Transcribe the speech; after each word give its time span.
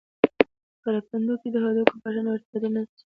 کرپندوکي 0.83 1.49
د 1.51 1.55
هډوکو 1.63 1.95
په 2.01 2.09
شان 2.13 2.25
یو 2.25 2.33
ارتباطي 2.37 2.69
نسج 2.75 2.91
دي. 2.97 3.03